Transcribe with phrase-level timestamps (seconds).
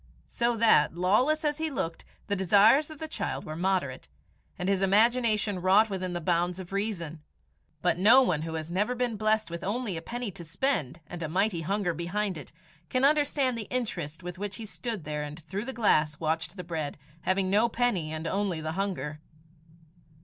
[0.25, 4.09] So that, lawless as he looked, the desires of the child were moderate,
[4.57, 7.21] and his imagination wrought within the bounds of reason.
[7.83, 11.21] But no one who has never been blessed with only a penny to spend and
[11.21, 12.51] a mighty hunger behind it,
[12.89, 16.63] can understand the interest with which he stood there and through the glass watched the
[16.63, 19.19] bread, having no penny and only the hunger.